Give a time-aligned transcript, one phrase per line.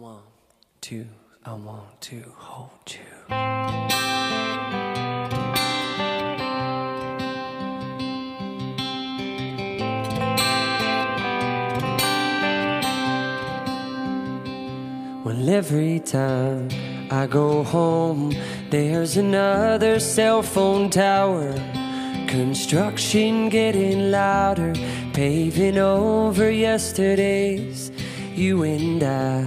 [0.00, 0.24] want
[0.82, 1.06] to,
[1.44, 3.00] I want to hold you.
[15.24, 16.68] Well, every time
[17.10, 18.32] I go home,
[18.70, 21.52] there's another cell phone tower.
[22.26, 24.74] Construction getting louder,
[25.12, 27.92] paving over yesterday's.
[28.34, 29.46] You and I,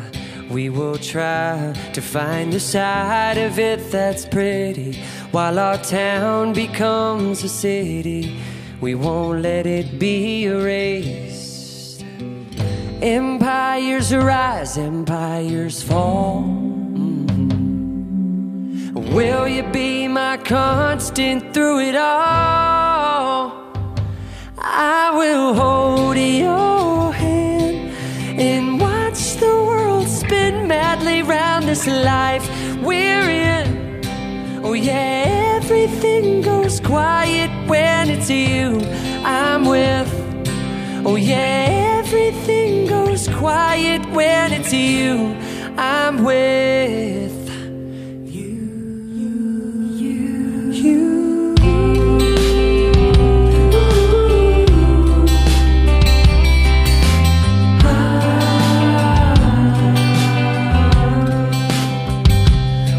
[0.50, 5.02] we will try to find the side of it that's pretty.
[5.32, 8.40] While our town becomes a city,
[8.80, 12.04] we won't let it be erased.
[13.02, 16.44] Empires rise, empires fall.
[18.94, 23.52] Will you be my constant through it all?
[24.58, 26.97] I will hold your
[31.78, 32.48] this life
[32.82, 34.02] we're in.
[34.64, 38.82] Oh, yeah, everything goes quiet when it's you
[39.24, 40.10] I'm with.
[41.06, 45.36] Oh, yeah, everything goes quiet when it's you
[45.78, 47.47] I'm with.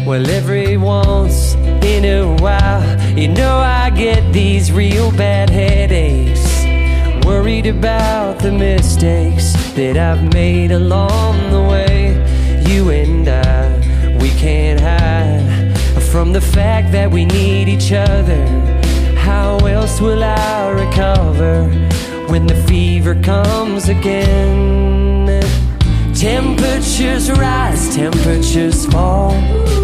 [0.09, 6.65] Well, every once in a while, you know I get these real bad headaches.
[7.27, 12.17] Worried about the mistakes that I've made along the way.
[12.67, 18.43] You and I, we can't hide from the fact that we need each other.
[19.15, 21.69] How else will I recover
[22.29, 25.43] when the fever comes again?
[26.15, 29.78] Temperatures rise, temperatures fall.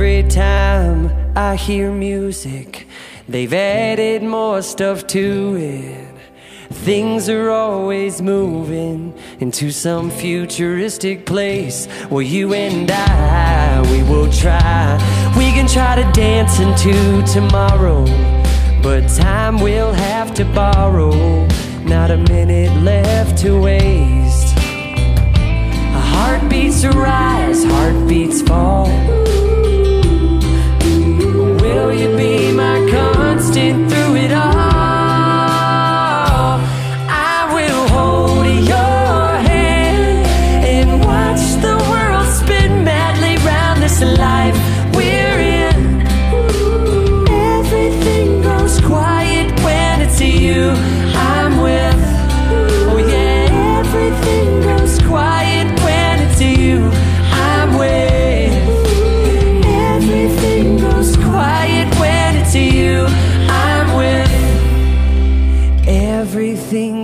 [0.00, 2.86] Every time I hear music,
[3.28, 6.09] they've added more stuff to it.
[6.72, 14.96] Things are always moving into some futuristic place where you and I, we will try.
[15.36, 18.04] We can try to dance into tomorrow,
[18.82, 21.10] but time we'll have to borrow.
[21.84, 24.56] Not a minute left to waste.
[26.12, 29.19] Heartbeats rise, heartbeats fall.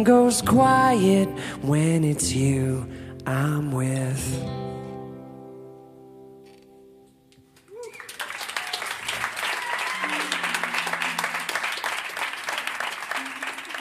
[0.07, 1.29] Goes quiet
[1.63, 2.89] when it's you
[3.27, 4.41] I'm with.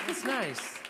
[0.07, 0.84] That's nice.